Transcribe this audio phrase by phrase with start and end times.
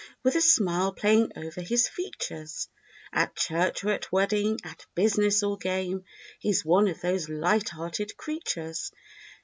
[0.23, 2.67] With a smile playing over his features;
[3.13, 6.05] At church or at wedding; at business or game—
[6.39, 8.91] He's one of those light hearted creatures.